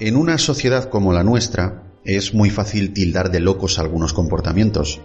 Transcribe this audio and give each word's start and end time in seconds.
En 0.00 0.16
una 0.16 0.38
sociedad 0.38 0.88
como 0.90 1.12
la 1.12 1.24
nuestra, 1.24 1.82
es 2.04 2.32
muy 2.32 2.50
fácil 2.50 2.92
tildar 2.92 3.32
de 3.32 3.40
locos 3.40 3.80
algunos 3.80 4.12
comportamientos. 4.12 5.00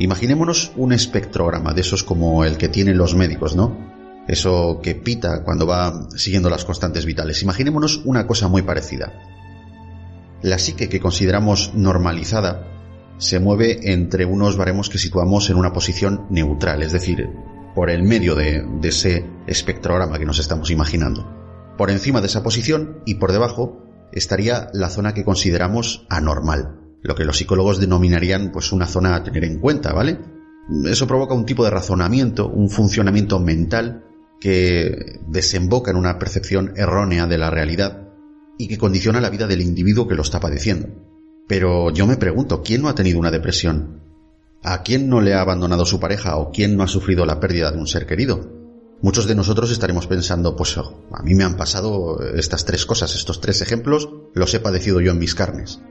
Imaginémonos 0.00 0.72
un 0.74 0.92
espectrograma 0.92 1.72
de 1.72 1.82
esos 1.82 2.02
como 2.02 2.44
el 2.44 2.56
que 2.56 2.68
tienen 2.68 2.98
los 2.98 3.14
médicos, 3.14 3.54
¿no? 3.54 3.78
Eso 4.26 4.80
que 4.82 4.96
pita 4.96 5.44
cuando 5.44 5.68
va 5.68 6.08
siguiendo 6.16 6.50
las 6.50 6.64
constantes 6.64 7.06
vitales. 7.06 7.44
Imaginémonos 7.44 8.02
una 8.04 8.26
cosa 8.26 8.48
muy 8.48 8.62
parecida. 8.62 9.12
La 10.42 10.58
psique 10.58 10.88
que 10.88 10.98
consideramos 10.98 11.74
normalizada 11.74 12.66
se 13.18 13.38
mueve 13.38 13.92
entre 13.92 14.24
unos 14.24 14.56
baremos 14.56 14.88
que 14.90 14.98
situamos 14.98 15.48
en 15.48 15.56
una 15.56 15.72
posición 15.72 16.26
neutral, 16.28 16.82
es 16.82 16.90
decir, 16.90 17.30
por 17.76 17.88
el 17.88 18.02
medio 18.02 18.34
de, 18.34 18.66
de 18.80 18.88
ese 18.88 19.24
espectrograma 19.46 20.18
que 20.18 20.26
nos 20.26 20.40
estamos 20.40 20.72
imaginando. 20.72 21.43
Por 21.76 21.90
encima 21.90 22.20
de 22.20 22.28
esa 22.28 22.42
posición 22.42 23.00
y 23.04 23.16
por 23.16 23.32
debajo 23.32 23.82
estaría 24.12 24.68
la 24.72 24.90
zona 24.90 25.12
que 25.12 25.24
consideramos 25.24 26.06
anormal, 26.08 26.80
lo 27.02 27.14
que 27.14 27.24
los 27.24 27.38
psicólogos 27.38 27.80
denominarían 27.80 28.52
pues 28.52 28.72
una 28.72 28.86
zona 28.86 29.16
a 29.16 29.22
tener 29.22 29.44
en 29.44 29.58
cuenta, 29.58 29.92
¿vale? 29.92 30.20
Eso 30.86 31.06
provoca 31.06 31.34
un 31.34 31.44
tipo 31.44 31.64
de 31.64 31.70
razonamiento, 31.70 32.48
un 32.48 32.70
funcionamiento 32.70 33.38
mental 33.40 34.04
que 34.40 35.20
desemboca 35.28 35.90
en 35.90 35.96
una 35.96 36.18
percepción 36.18 36.72
errónea 36.76 37.26
de 37.26 37.38
la 37.38 37.50
realidad 37.50 38.08
y 38.56 38.68
que 38.68 38.78
condiciona 38.78 39.20
la 39.20 39.30
vida 39.30 39.46
del 39.46 39.62
individuo 39.62 40.06
que 40.06 40.14
lo 40.14 40.22
está 40.22 40.40
padeciendo. 40.40 40.88
Pero 41.46 41.90
yo 41.90 42.06
me 42.06 42.16
pregunto, 42.16 42.62
¿quién 42.62 42.82
no 42.82 42.88
ha 42.88 42.94
tenido 42.94 43.18
una 43.18 43.30
depresión? 43.30 44.00
¿A 44.62 44.82
quién 44.82 45.08
no 45.08 45.20
le 45.20 45.34
ha 45.34 45.42
abandonado 45.42 45.84
su 45.84 46.00
pareja 46.00 46.36
o 46.36 46.50
quién 46.50 46.76
no 46.76 46.84
ha 46.84 46.88
sufrido 46.88 47.26
la 47.26 47.40
pérdida 47.40 47.70
de 47.70 47.78
un 47.78 47.86
ser 47.86 48.06
querido? 48.06 48.53
Muchos 49.04 49.26
de 49.26 49.34
nosotros 49.34 49.70
estaremos 49.70 50.06
pensando, 50.06 50.56
pues 50.56 50.78
a 50.78 51.22
mí 51.22 51.34
me 51.34 51.44
han 51.44 51.58
pasado 51.58 52.22
estas 52.22 52.64
tres 52.64 52.86
cosas, 52.86 53.14
estos 53.14 53.38
tres 53.38 53.60
ejemplos, 53.60 54.08
los 54.32 54.54
he 54.54 54.60
padecido 54.60 55.02
yo 55.02 55.12
en 55.12 55.18
mis 55.18 55.34
carnes. 55.34 55.82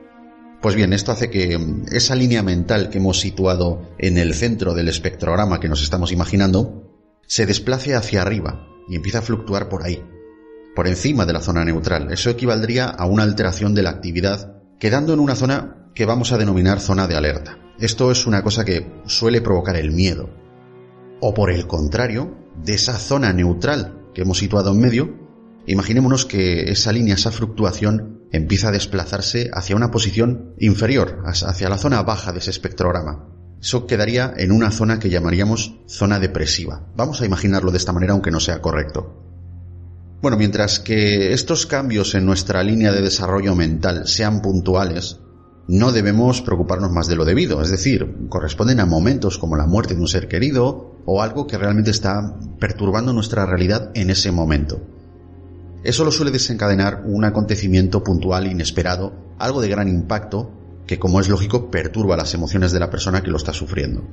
Pues 0.63 0.73
bien, 0.73 0.93
esto 0.93 1.11
hace 1.11 1.29
que 1.29 1.55
esa 1.91 2.15
línea 2.15 2.41
mental 2.41 2.89
que 2.89 2.97
hemos 2.97 3.19
situado 3.19 3.87
en 3.99 4.17
el 4.17 4.33
centro 4.33 4.73
del 4.73 4.89
espectrograma 4.89 5.59
que 5.59 5.69
nos 5.69 5.83
estamos 5.83 6.11
imaginando, 6.11 6.91
se 7.27 7.45
desplace 7.45 7.93
hacia 7.93 8.23
arriba 8.23 8.65
y 8.89 8.95
empieza 8.95 9.19
a 9.19 9.21
fluctuar 9.21 9.69
por 9.69 9.83
ahí, 9.83 10.03
por 10.75 10.87
encima 10.87 11.27
de 11.27 11.33
la 11.33 11.41
zona 11.41 11.63
neutral. 11.63 12.11
Eso 12.11 12.31
equivaldría 12.31 12.87
a 12.87 13.05
una 13.05 13.21
alteración 13.21 13.75
de 13.75 13.83
la 13.83 13.91
actividad, 13.91 14.63
quedando 14.79 15.13
en 15.13 15.19
una 15.19 15.35
zona 15.35 15.91
que 15.93 16.07
vamos 16.07 16.31
a 16.31 16.39
denominar 16.39 16.79
zona 16.79 17.05
de 17.05 17.15
alerta. 17.15 17.59
Esto 17.77 18.09
es 18.09 18.25
una 18.25 18.41
cosa 18.41 18.65
que 18.65 18.91
suele 19.05 19.39
provocar 19.39 19.75
el 19.75 19.91
miedo. 19.91 20.31
O 21.21 21.35
por 21.35 21.51
el 21.51 21.67
contrario, 21.67 22.42
de 22.61 22.73
esa 22.73 22.97
zona 22.97 23.33
neutral 23.33 24.01
que 24.13 24.21
hemos 24.21 24.37
situado 24.37 24.71
en 24.71 24.79
medio, 24.79 25.19
imaginémonos 25.65 26.25
que 26.25 26.71
esa 26.71 26.91
línea, 26.91 27.15
esa 27.15 27.31
fluctuación, 27.31 28.21
empieza 28.31 28.69
a 28.69 28.71
desplazarse 28.71 29.49
hacia 29.53 29.75
una 29.75 29.91
posición 29.91 30.55
inferior, 30.59 31.23
hacia 31.25 31.69
la 31.69 31.77
zona 31.77 32.01
baja 32.01 32.31
de 32.31 32.39
ese 32.39 32.49
espectrograma. 32.49 33.29
Eso 33.61 33.87
quedaría 33.87 34.33
en 34.35 34.51
una 34.51 34.71
zona 34.71 34.99
que 34.99 35.09
llamaríamos 35.09 35.79
zona 35.87 36.19
depresiva. 36.19 36.87
Vamos 36.97 37.21
a 37.21 37.25
imaginarlo 37.25 37.71
de 37.71 37.77
esta 37.77 37.93
manera 37.93 38.13
aunque 38.13 38.31
no 38.31 38.39
sea 38.39 38.61
correcto. 38.61 39.23
Bueno, 40.21 40.37
mientras 40.37 40.79
que 40.79 41.33
estos 41.33 41.65
cambios 41.65 42.15
en 42.15 42.25
nuestra 42.25 42.63
línea 42.63 42.91
de 42.91 43.01
desarrollo 43.01 43.55
mental 43.55 44.07
sean 44.07 44.41
puntuales, 44.41 45.19
no 45.67 45.91
debemos 45.91 46.41
preocuparnos 46.41 46.91
más 46.91 47.07
de 47.07 47.15
lo 47.15 47.25
debido, 47.25 47.61
es 47.61 47.69
decir, 47.69 48.27
corresponden 48.29 48.79
a 48.79 48.85
momentos 48.85 49.37
como 49.37 49.55
la 49.55 49.65
muerte 49.65 49.95
de 49.95 50.01
un 50.01 50.07
ser 50.07 50.27
querido 50.27 50.97
o 51.05 51.21
algo 51.21 51.47
que 51.47 51.57
realmente 51.57 51.91
está 51.91 52.37
perturbando 52.59 53.13
nuestra 53.13 53.45
realidad 53.45 53.91
en 53.93 54.09
ese 54.09 54.31
momento. 54.31 54.81
Eso 55.83 56.05
lo 56.05 56.11
suele 56.11 56.31
desencadenar 56.31 57.03
un 57.05 57.25
acontecimiento 57.25 58.03
puntual 58.03 58.47
inesperado, 58.47 59.13
algo 59.37 59.61
de 59.61 59.69
gran 59.69 59.87
impacto, 59.87 60.51
que 60.85 60.99
como 60.99 61.19
es 61.19 61.29
lógico 61.29 61.71
perturba 61.71 62.17
las 62.17 62.33
emociones 62.33 62.71
de 62.71 62.79
la 62.79 62.89
persona 62.89 63.21
que 63.21 63.31
lo 63.31 63.37
está 63.37 63.53
sufriendo. 63.53 64.03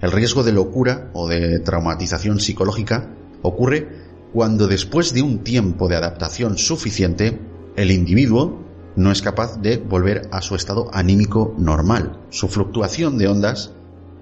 El 0.00 0.12
riesgo 0.12 0.42
de 0.42 0.52
locura 0.52 1.10
o 1.12 1.26
de 1.26 1.58
traumatización 1.58 2.38
psicológica 2.38 3.10
ocurre 3.42 3.88
cuando 4.32 4.66
después 4.66 5.12
de 5.12 5.22
un 5.22 5.42
tiempo 5.42 5.88
de 5.88 5.96
adaptación 5.96 6.58
suficiente, 6.58 7.40
el 7.76 7.90
individuo 7.90 8.67
no 8.98 9.12
es 9.12 9.22
capaz 9.22 9.60
de 9.62 9.76
volver 9.76 10.28
a 10.32 10.42
su 10.42 10.56
estado 10.56 10.90
anímico 10.92 11.54
normal. 11.56 12.18
Su 12.30 12.48
fluctuación 12.48 13.16
de 13.16 13.28
ondas 13.28 13.70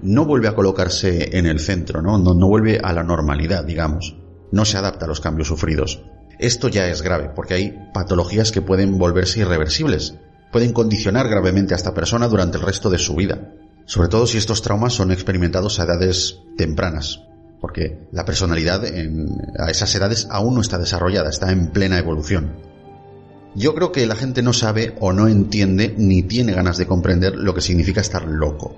no 0.03 0.27
vuelve 0.27 0.49
a 0.49 0.55
colocarse 0.55 1.39
en 1.39 1.47
el 1.47 1.61
centro, 1.61 2.03
¿no? 2.03 2.19
No, 2.19 2.35
vuelve 2.47 2.79
a 2.83 2.93
la 2.93 3.03
normalidad, 3.03 3.65
digamos. 3.65 4.17
No 4.53 4.67
se 4.67 4.77
adapta 4.77 5.07
a 5.07 5.09
los 5.09 5.21
cambios 5.21 5.49
sufridos. 5.49 6.03
Esto 6.39 6.69
ya 6.69 6.89
es 6.89 7.01
grave, 7.01 7.31
porque 7.35 7.55
hay 7.55 7.75
patologías 7.95 8.53
que 8.53 8.61
pueden 8.61 8.99
volverse 8.99 9.41
irreversibles. 9.41 10.17
Pueden 10.53 10.75
condicionar 10.75 11.27
gravemente 11.27 11.73
a 11.73 11.79
esta 11.79 11.95
persona 11.95 12.29
durante 12.29 12.59
el 12.59 12.63
resto 12.63 12.91
de 12.91 12.99
su 12.99 13.15
vida. 13.15 13.55
Sobre 13.87 14.09
todo 14.09 14.27
si 14.27 14.37
estos 14.37 14.61
traumas 14.61 14.93
son 14.93 15.11
experimentados 15.11 15.81
a 15.81 15.85
edades 15.85 16.41
tempranas, 16.59 17.23
porque 17.63 18.07
la 18.13 18.27
personalidad 18.27 18.85
a 18.85 19.71
esas 19.71 19.95
edades 19.95 20.29
aún 20.31 20.55
no 20.55 20.61
está 20.61 20.77
desarrollada, 20.77 21.31
está 21.31 21.51
en 21.51 21.69
plena 21.69 21.97
evolución. 21.97 22.66
Yo 23.57 23.75
creo 23.75 23.91
que 23.91 24.05
la 24.05 24.17
gente 24.17 24.43
no 24.43 24.53
sabe 24.53 24.95
o 25.01 25.15
no 25.15 25.29
entiende 25.29 25.95
ni 25.97 26.23
tiene 26.23 26.53
ganas 26.53 26.77
de 26.77 26.87
comprender 26.87 27.37
lo 27.37 27.55
que 27.55 27.63
significa 27.63 28.03
estar 28.03 28.29
loco. 28.29 28.77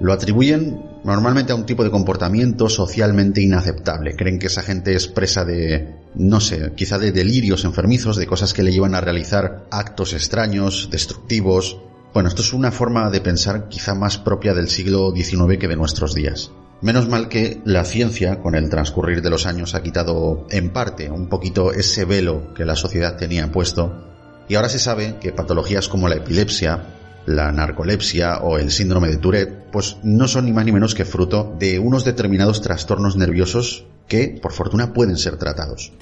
Lo 0.00 0.14
atribuyen 0.14 0.80
normalmente 1.04 1.52
a 1.52 1.54
un 1.54 1.66
tipo 1.66 1.84
de 1.84 1.90
comportamiento 1.90 2.70
socialmente 2.70 3.42
inaceptable. 3.42 4.16
Creen 4.16 4.38
que 4.38 4.46
esa 4.46 4.62
gente 4.62 4.94
es 4.94 5.06
presa 5.06 5.44
de, 5.44 5.96
no 6.14 6.40
sé, 6.40 6.72
quizá 6.76 6.98
de 6.98 7.12
delirios 7.12 7.66
enfermizos, 7.66 8.16
de 8.16 8.26
cosas 8.26 8.54
que 8.54 8.62
le 8.62 8.72
llevan 8.72 8.94
a 8.94 9.02
realizar 9.02 9.66
actos 9.70 10.14
extraños, 10.14 10.88
destructivos. 10.90 11.78
Bueno, 12.14 12.30
esto 12.30 12.40
es 12.40 12.54
una 12.54 12.72
forma 12.72 13.10
de 13.10 13.20
pensar 13.20 13.68
quizá 13.68 13.94
más 13.94 14.16
propia 14.16 14.54
del 14.54 14.68
siglo 14.68 15.12
XIX 15.14 15.58
que 15.58 15.68
de 15.68 15.76
nuestros 15.76 16.14
días. 16.14 16.52
Menos 16.80 17.08
mal 17.08 17.28
que 17.28 17.60
la 17.64 17.84
ciencia, 17.84 18.40
con 18.40 18.54
el 18.54 18.70
transcurrir 18.70 19.20
de 19.20 19.30
los 19.30 19.46
años, 19.46 19.74
ha 19.74 19.82
quitado 19.82 20.46
en 20.50 20.70
parte 20.70 21.10
un 21.10 21.28
poquito 21.28 21.72
ese 21.72 22.04
velo 22.04 22.54
que 22.54 22.64
la 22.64 22.76
sociedad 22.76 23.16
tenía 23.16 23.50
puesto, 23.50 24.04
y 24.48 24.54
ahora 24.54 24.68
se 24.68 24.78
sabe 24.78 25.16
que 25.20 25.32
patologías 25.32 25.88
como 25.88 26.08
la 26.08 26.14
epilepsia, 26.16 26.94
la 27.26 27.50
narcolepsia 27.50 28.38
o 28.38 28.58
el 28.58 28.70
síndrome 28.70 29.08
de 29.08 29.16
Tourette, 29.16 29.70
pues 29.72 29.96
no 30.04 30.28
son 30.28 30.46
ni 30.46 30.52
más 30.52 30.64
ni 30.64 30.72
menos 30.72 30.94
que 30.94 31.04
fruto 31.04 31.54
de 31.58 31.80
unos 31.80 32.04
determinados 32.04 32.62
trastornos 32.62 33.16
nerviosos 33.16 33.84
que, 34.06 34.38
por 34.40 34.52
fortuna, 34.52 34.92
pueden 34.92 35.16
ser 35.16 35.36
tratados. 35.36 35.92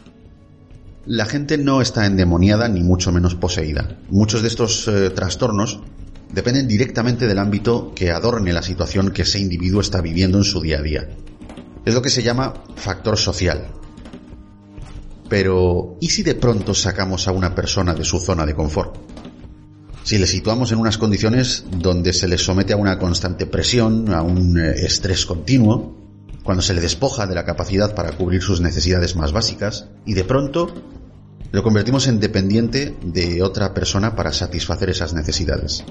La 1.07 1.25
gente 1.25 1.57
no 1.57 1.81
está 1.81 2.05
endemoniada 2.05 2.69
ni 2.69 2.83
mucho 2.83 3.13
menos 3.13 3.35
poseída. 3.35 3.97
Muchos 4.11 4.43
de 4.43 4.49
estos 4.49 4.87
eh, 4.89 5.11
trastornos 5.11 5.81
dependen 6.33 6.69
directamente 6.69 7.27
del 7.27 7.39
ámbito 7.39 7.93
que 7.95 8.11
adorne 8.11 8.53
la 8.53 8.63
situación 8.63 9.11
que 9.11 9.23
ese 9.23 9.39
individuo 9.39 9.81
está 9.81 10.01
viviendo 10.01 10.39
en 10.39 10.45
su 10.45 10.61
día 10.61 10.79
a 10.79 10.83
día. 10.83 11.09
Es 11.85 11.95
lo 11.95 12.03
que 12.03 12.11
se 12.11 12.23
llama 12.23 12.55
factor 12.75 13.17
social. 13.17 13.69
Pero, 15.29 15.97
¿y 16.01 16.09
si 16.09 16.23
de 16.23 16.35
pronto 16.35 16.75
sacamos 16.75 17.27
a 17.27 17.33
una 17.33 17.55
persona 17.55 17.95
de 17.95 18.05
su 18.05 18.19
zona 18.21 18.47
de 18.47 18.55
confort? 18.55 18.97
Si 20.05 20.19
le 20.19 20.27
situamos 20.27 20.71
en 20.71 20.79
unas 20.79 20.99
condiciones 20.99 21.65
donde 21.69 22.13
se 22.13 22.29
le 22.29 22.39
somete 22.39 22.73
a 22.73 22.77
una 22.77 22.99
constante 22.99 23.47
presión, 23.47 24.15
a 24.15 24.23
un 24.23 24.57
eh, 24.57 24.71
estrés 24.87 25.27
continuo, 25.27 25.97
cuando 26.45 26.63
se 26.63 26.75
le 26.75 26.81
despoja 26.81 27.27
de 27.27 27.35
la 27.35 27.45
capacidad 27.45 27.93
para 27.95 28.13
cubrir 28.13 28.41
sus 28.41 28.61
necesidades 28.61 29.17
más 29.17 29.33
básicas, 29.33 29.89
y 30.05 30.15
de 30.15 30.23
pronto 30.23 30.73
lo 31.51 31.63
convertimos 31.65 32.07
en 32.07 32.21
dependiente 32.21 32.95
de 33.03 33.43
otra 33.43 33.75
persona 33.75 34.15
para 34.15 34.33
satisfacer 34.33 34.91
esas 34.91 35.13
necesidades. 35.13 35.85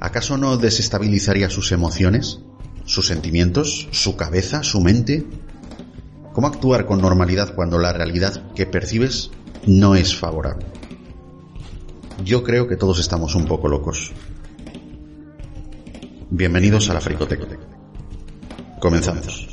¿Acaso 0.00 0.36
no 0.36 0.56
desestabilizaría 0.56 1.50
sus 1.50 1.72
emociones, 1.72 2.40
sus 2.84 3.08
sentimientos, 3.08 3.88
su 3.90 4.16
cabeza, 4.16 4.62
su 4.62 4.80
mente? 4.80 5.26
¿Cómo 6.32 6.46
actuar 6.46 6.86
con 6.86 7.00
normalidad 7.00 7.54
cuando 7.54 7.78
la 7.78 7.92
realidad 7.92 8.52
que 8.54 8.64
percibes 8.64 9.32
no 9.66 9.96
es 9.96 10.16
favorable? 10.16 10.66
Yo 12.24 12.44
creo 12.44 12.68
que 12.68 12.76
todos 12.76 13.00
estamos 13.00 13.34
un 13.34 13.46
poco 13.46 13.66
locos. 13.68 14.12
Bienvenidos 16.30 16.88
a 16.90 16.94
la 16.94 17.00
Fricoteca. 17.00 17.46
Comenzamos. 18.80 19.48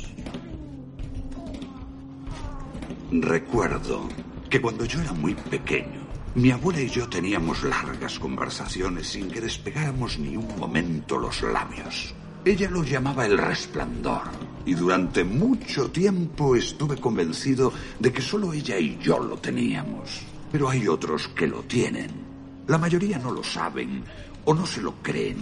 Recuerdo 3.10 4.08
que 4.48 4.60
cuando 4.60 4.84
yo 4.84 5.00
era 5.00 5.12
muy 5.12 5.34
pequeño, 5.34 6.05
mi 6.36 6.50
abuela 6.50 6.82
y 6.82 6.90
yo 6.90 7.08
teníamos 7.08 7.62
largas 7.62 8.18
conversaciones 8.18 9.08
sin 9.08 9.30
que 9.30 9.40
despegáramos 9.40 10.18
ni 10.18 10.36
un 10.36 10.46
momento 10.58 11.16
los 11.16 11.40
labios. 11.40 12.14
Ella 12.44 12.68
lo 12.70 12.84
llamaba 12.84 13.24
el 13.24 13.38
resplandor, 13.38 14.20
y 14.66 14.74
durante 14.74 15.24
mucho 15.24 15.90
tiempo 15.90 16.54
estuve 16.54 16.98
convencido 16.98 17.72
de 17.98 18.12
que 18.12 18.20
solo 18.20 18.52
ella 18.52 18.78
y 18.78 18.98
yo 18.98 19.18
lo 19.18 19.38
teníamos. 19.38 20.26
Pero 20.52 20.68
hay 20.68 20.86
otros 20.86 21.26
que 21.28 21.46
lo 21.46 21.62
tienen. 21.62 22.10
La 22.66 22.76
mayoría 22.76 23.18
no 23.18 23.30
lo 23.30 23.42
saben 23.42 24.04
o 24.44 24.52
no 24.52 24.66
se 24.66 24.82
lo 24.82 24.96
creen. 25.02 25.38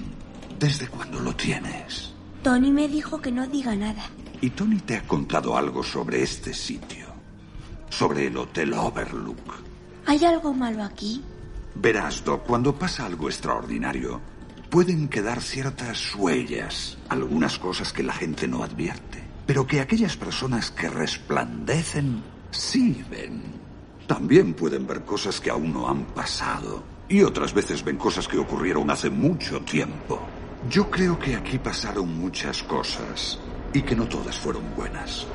¿Desde 0.60 0.86
cuándo 0.86 1.18
lo 1.18 1.34
tienes? 1.34 2.14
Tony 2.44 2.70
me 2.70 2.86
dijo 2.86 3.20
que 3.20 3.32
no 3.32 3.48
diga 3.48 3.74
nada. 3.74 4.04
Y 4.40 4.50
Tony 4.50 4.78
te 4.78 4.96
ha 4.96 5.02
contado 5.02 5.56
algo 5.56 5.82
sobre 5.82 6.22
este 6.22 6.54
sitio. 6.54 7.06
Sobre 7.90 8.28
el 8.28 8.36
Hotel 8.36 8.72
Overlook. 8.74 9.73
¿Hay 10.06 10.24
algo 10.24 10.52
malo 10.52 10.82
aquí? 10.82 11.22
Verás, 11.74 12.24
Doc, 12.24 12.44
cuando 12.46 12.74
pasa 12.74 13.06
algo 13.06 13.28
extraordinario, 13.28 14.20
pueden 14.70 15.08
quedar 15.08 15.40
ciertas 15.40 16.14
huellas, 16.14 16.98
algunas 17.08 17.58
cosas 17.58 17.92
que 17.92 18.02
la 18.02 18.12
gente 18.12 18.46
no 18.46 18.62
advierte, 18.62 19.22
pero 19.46 19.66
que 19.66 19.80
aquellas 19.80 20.16
personas 20.16 20.70
que 20.70 20.90
resplandecen 20.90 22.22
sí 22.50 23.04
ven. 23.10 23.42
También 24.06 24.54
pueden 24.54 24.86
ver 24.86 25.04
cosas 25.04 25.40
que 25.40 25.50
aún 25.50 25.72
no 25.72 25.88
han 25.88 26.04
pasado, 26.04 26.82
y 27.08 27.22
otras 27.22 27.54
veces 27.54 27.82
ven 27.82 27.96
cosas 27.96 28.28
que 28.28 28.38
ocurrieron 28.38 28.90
hace 28.90 29.08
mucho 29.08 29.60
tiempo. 29.62 30.20
Yo 30.68 30.90
creo 30.90 31.18
que 31.18 31.34
aquí 31.34 31.58
pasaron 31.58 32.18
muchas 32.18 32.62
cosas, 32.62 33.38
y 33.72 33.82
que 33.82 33.96
no 33.96 34.06
todas 34.06 34.38
fueron 34.38 34.62
buenas. 34.76 35.26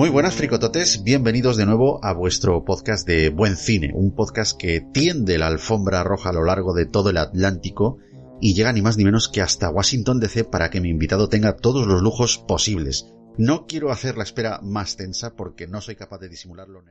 Muy 0.00 0.08
buenas 0.08 0.34
fricototes, 0.34 1.04
bienvenidos 1.04 1.58
de 1.58 1.66
nuevo 1.66 2.02
a 2.02 2.14
vuestro 2.14 2.64
podcast 2.64 3.06
de 3.06 3.28
Buen 3.28 3.54
Cine, 3.54 3.90
un 3.92 4.14
podcast 4.14 4.58
que 4.58 4.80
tiende 4.80 5.36
la 5.36 5.48
alfombra 5.48 6.02
roja 6.02 6.30
a 6.30 6.32
lo 6.32 6.42
largo 6.42 6.72
de 6.72 6.86
todo 6.86 7.10
el 7.10 7.18
Atlántico 7.18 7.98
y 8.40 8.54
llega 8.54 8.72
ni 8.72 8.80
más 8.80 8.96
ni 8.96 9.04
menos 9.04 9.28
que 9.28 9.42
hasta 9.42 9.68
Washington 9.68 10.18
DC 10.18 10.44
para 10.44 10.70
que 10.70 10.80
mi 10.80 10.88
invitado 10.88 11.28
tenga 11.28 11.54
todos 11.54 11.86
los 11.86 12.00
lujos 12.00 12.38
posibles. 12.38 13.12
No 13.36 13.66
quiero 13.66 13.90
hacer 13.90 14.16
la 14.16 14.24
espera 14.24 14.60
más 14.62 14.96
tensa 14.96 15.36
porque 15.36 15.66
no 15.66 15.82
soy 15.82 15.96
capaz 15.96 16.16
de 16.16 16.30
disimularlo. 16.30 16.82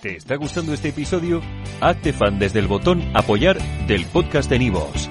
¿Te 0.00 0.16
está 0.16 0.36
gustando 0.36 0.72
este 0.72 0.88
episodio? 0.88 1.42
Hazte 1.82 2.14
fan 2.14 2.38
desde 2.38 2.60
el 2.60 2.66
botón 2.66 3.02
apoyar 3.14 3.58
del 3.86 4.06
podcast 4.06 4.48
de 4.48 4.58
Nivos. 4.58 5.10